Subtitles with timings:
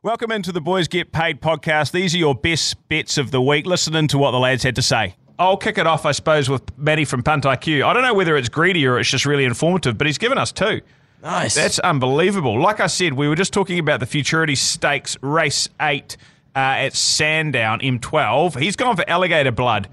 [0.00, 1.90] Welcome into the Boys Get Paid podcast.
[1.90, 3.66] These are your best bets of the week.
[3.66, 5.16] Listening to what the lads had to say.
[5.40, 7.84] I'll kick it off, I suppose, with Matty from Punt IQ.
[7.84, 10.52] I don't know whether it's greedy or it's just really informative, but he's given us
[10.52, 10.82] two.
[11.20, 11.56] Nice.
[11.56, 12.62] That's unbelievable.
[12.62, 16.16] Like I said, we were just talking about the Futurity Stakes Race 8
[16.54, 18.60] uh, at Sandown, M12.
[18.60, 19.88] He's gone for alligator blood.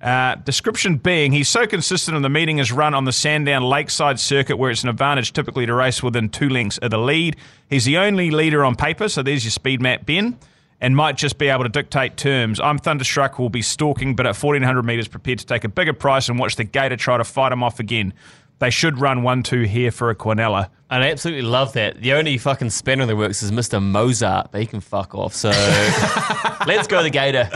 [0.00, 4.18] Uh, description being, he's so consistent in the meeting is run on the Sandown Lakeside
[4.18, 7.36] circuit where it's an advantage typically to race within two lengths of the lead.
[7.68, 10.38] He's the only leader on paper, so there's your speed map, Ben,
[10.80, 12.60] and might just be able to dictate terms.
[12.60, 16.30] I'm Thunderstruck, will be stalking, but at 1400 metres, prepared to take a bigger price
[16.30, 18.14] and watch the gator try to fight him off again.
[18.58, 20.68] They should run 1 2 here for a Quinella.
[20.88, 22.00] And I absolutely love that.
[22.00, 23.82] The only fucking spanner that works is Mr.
[23.82, 25.34] Mozart, but he can fuck off.
[25.34, 25.48] So
[26.66, 27.48] let's go the Gator.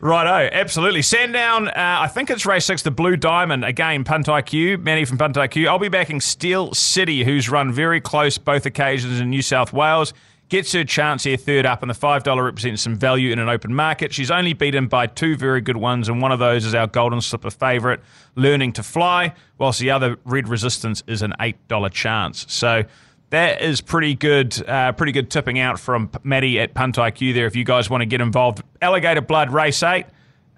[0.00, 1.02] Righto, absolutely.
[1.02, 3.64] Sandown, uh, I think it's race six, the Blue Diamond.
[3.64, 5.66] Again, Punt IQ, Manny from Punt IQ.
[5.66, 10.14] I'll be backing Steel City, who's run very close both occasions in New South Wales.
[10.50, 13.74] Gets her chance here third up, and the $5 represents some value in an open
[13.74, 14.14] market.
[14.14, 17.20] She's only beaten by two very good ones, and one of those is our Golden
[17.20, 17.98] Slipper favourite,
[18.36, 22.46] Learning to Fly, whilst the other Red Resistance is an $8 chance.
[22.48, 22.84] So
[23.30, 27.46] that is pretty good, uh, pretty good tipping out from Maddie at Punt IQ there.
[27.46, 30.06] If you guys want to get involved, Alligator Blood Race Eight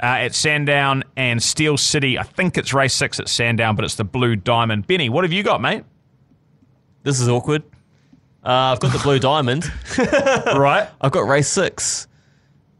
[0.01, 2.19] uh, at Sandown and Steel City.
[2.19, 4.87] I think it's Race Six at Sandown, but it's the Blue Diamond.
[4.87, 5.85] Benny, what have you got, mate?
[7.03, 7.62] This is awkward.
[8.45, 9.71] Uh, I've got the Blue Diamond.
[9.99, 10.89] right.
[11.01, 12.07] I've got race six.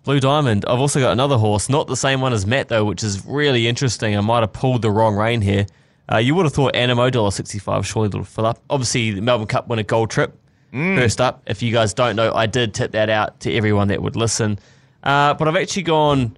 [0.05, 0.65] Blue Diamond.
[0.67, 3.69] I've also got another horse, not the same one as Matt though, which is really
[3.69, 4.17] interesting.
[4.17, 5.67] I might have pulled the wrong rein here.
[6.11, 8.59] Uh, you would have thought Anamoe dollar sixty five surely will fill up.
[8.69, 10.37] Obviously, the Melbourne Cup winner Gold Trip
[10.73, 11.43] first up.
[11.47, 14.59] If you guys don't know, I did tip that out to everyone that would listen.
[15.03, 16.37] Uh, but I've actually gone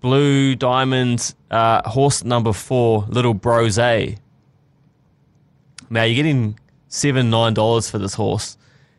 [0.00, 3.78] Blue Diamond uh, horse number four, Little Brose.
[3.78, 4.04] Now
[6.04, 8.56] you're getting seven nine dollars for this horse.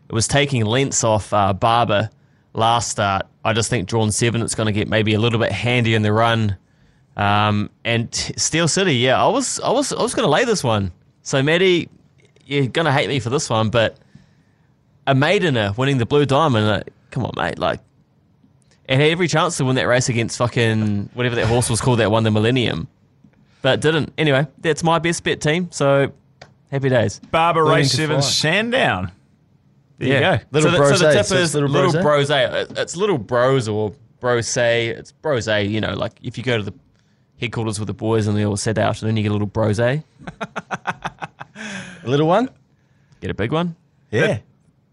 [0.09, 2.09] It was taking lengths off uh, Barber
[2.53, 3.27] last start.
[3.45, 6.01] I just think drawn seven, it's going to get maybe a little bit handy in
[6.01, 6.57] the run.
[7.17, 10.45] Um, and t- Steel City, yeah, I was I was I was going to lay
[10.45, 10.91] this one.
[11.23, 11.89] So Maddie,
[12.45, 13.97] you're going to hate me for this one, but
[15.05, 17.79] a maidener winning the Blue Diamond, uh, come on, mate, like.
[18.89, 21.99] It had every chance to win that race against fucking whatever that horse was called
[21.99, 22.89] that won the Millennium,
[23.61, 24.11] but didn't.
[24.17, 25.69] Anyway, that's my best bet team.
[25.71, 26.11] So
[26.69, 27.19] happy days.
[27.31, 29.11] Barber Learning Race to Seven Sandown.
[29.97, 30.43] There you go.
[30.51, 32.27] Little so, the, brose, so the tip so is little little, brose?
[32.27, 32.67] brose.
[32.77, 34.57] It's little bros or brose.
[34.57, 35.47] It's brose.
[35.47, 36.73] You know, like if you go to the
[37.41, 39.47] headquarters with the boys and they all set out, and then you get a little
[39.47, 39.79] brose.
[42.03, 42.49] A little one?
[43.19, 43.75] Get a big one.
[44.09, 44.39] Yeah.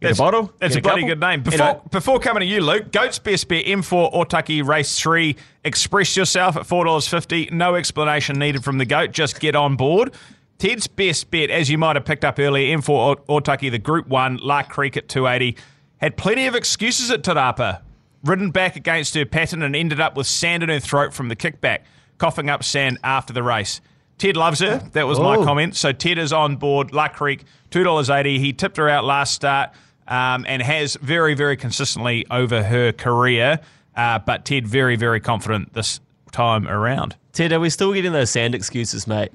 [0.01, 0.53] Get a bottle.
[0.59, 1.43] That's get a bloody good name.
[1.43, 5.35] Before, Anyway, before coming to you, Luke, Goat's Best Bet M4 Otaki Race 3.
[5.65, 7.51] Express yourself at $4.50.
[7.53, 9.13] No explanation needed from the Goat.
[9.13, 10.15] Just get on board.
[10.59, 14.37] Ted's Best Bet, as you might have picked up earlier, M4 Otaki, the Group 1,
[14.39, 15.57] Lark Creek at 280.
[15.97, 17.81] Had plenty of excuses at Te Rapa.
[18.25, 21.37] Ridden back against her pattern and ended up with sand in her throat from the
[21.37, 21.81] kickback,
[22.19, 23.81] coughing up sand after the race.
[24.19, 24.79] Ted loves her.
[24.93, 25.45] That was my Oh.
[25.45, 25.77] comment.
[25.77, 26.93] So Ted is on board.
[26.93, 28.39] Luck Creek, $2.80.
[28.39, 29.71] He tipped her out last start
[30.09, 33.61] um, and has very, very consistently over her career.
[33.97, 36.01] Uh, but Ted, very, very confident this
[36.33, 37.15] time around.
[37.33, 39.31] Ted, are we still getting those sand excuses, mate?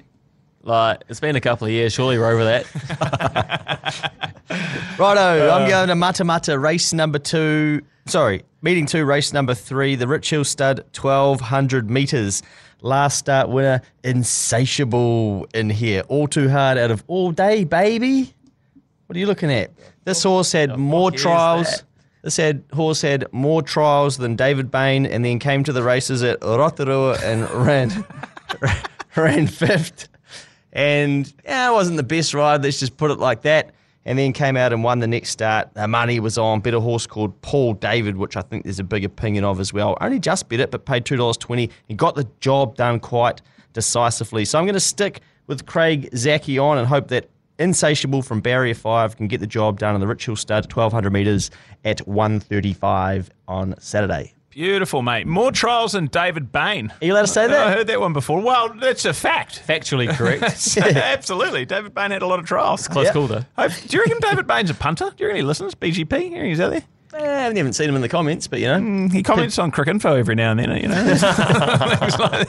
[0.62, 1.92] Like it's been a couple of years.
[1.92, 4.12] Surely we're over that.
[4.98, 7.82] Righto, I'm going to Mata Mata race number two.
[8.06, 12.42] Sorry, meeting two, race number three, the Rich Hill Stud, 1200 metres.
[12.84, 16.02] Last start winner, Insatiable in here.
[16.08, 18.34] All too hard out of all day, baby.
[19.06, 19.70] What are you looking at?
[20.04, 21.82] This horse had more trials.
[22.20, 26.22] This had horse had more trials than David Bain, and then came to the races
[26.22, 28.04] at Rotorua and ran
[29.16, 30.08] ran fifth.
[30.70, 32.62] And yeah, it wasn't the best ride.
[32.62, 33.70] Let's just put it like that.
[34.06, 35.72] And then came out and won the next start.
[35.74, 36.60] The money was on.
[36.60, 39.72] Bet a horse called Paul David, which I think there's a big opinion of as
[39.72, 39.96] well.
[40.00, 41.70] Only just bet it, but paid two dollars twenty.
[41.88, 43.40] He got the job done quite
[43.72, 44.44] decisively.
[44.44, 47.28] So I'm going to stick with Craig Zaki on and hope that
[47.58, 51.52] Insatiable from Barrier 5 can get the job done in the Hill Stud, 1200 metres
[51.84, 54.34] at 1:35 on Saturday.
[54.54, 55.26] Beautiful, mate.
[55.26, 56.92] More trials than David Bain.
[57.02, 57.66] Are you allowed to say that?
[57.66, 58.40] I heard that one before.
[58.40, 59.60] Well, that's a fact.
[59.66, 60.42] Factually correct.
[60.78, 61.64] Absolutely.
[61.64, 62.86] David Bain had a lot of trials.
[62.86, 63.12] Close Yeah.
[63.12, 63.44] call though.
[63.58, 65.06] Hope- Do you reckon David Bain's a punter?
[65.10, 65.74] Do you reckon he listens?
[65.74, 66.12] BGP?
[66.12, 66.82] You reckon he's out there?
[67.14, 67.18] Eh,
[67.48, 69.08] I haven't seen him in the comments, but you know.
[69.08, 70.94] He comments on Cricinfo every now and then, you know.
[72.14, 72.48] Like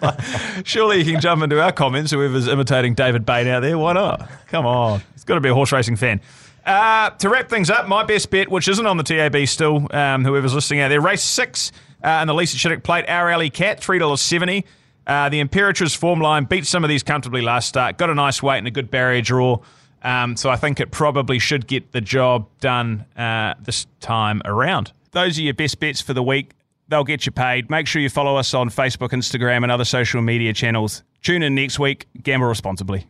[0.00, 0.62] that.
[0.64, 3.76] Surely you can jump into our comments, whoever's imitating David Bain out there.
[3.78, 4.28] Why not?
[4.48, 5.02] Come on.
[5.14, 6.20] He's got to be a horse racing fan.
[6.68, 10.22] Uh, to wrap things up, my best bet, which isn't on the TAB still, um,
[10.22, 11.72] whoever's listening out there, race six
[12.04, 14.64] uh, in the Lisa Chittick plate, Our Alley Cat, $3.70.
[15.06, 17.96] Uh, the Imperatrice form line beat some of these comfortably last start.
[17.96, 19.60] Got a nice weight and a good barrier draw.
[20.02, 24.92] Um, so I think it probably should get the job done uh, this time around.
[25.12, 26.52] Those are your best bets for the week.
[26.88, 27.70] They'll get you paid.
[27.70, 31.02] Make sure you follow us on Facebook, Instagram, and other social media channels.
[31.22, 32.06] Tune in next week.
[32.22, 33.08] Gamble responsibly.